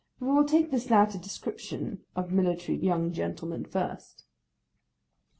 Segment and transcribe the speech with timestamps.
[0.19, 4.25] We will take this latter description of military young gentlemen first.